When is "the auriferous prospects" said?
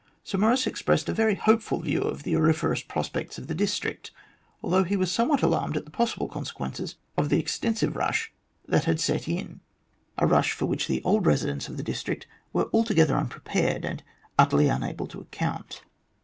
2.23-3.37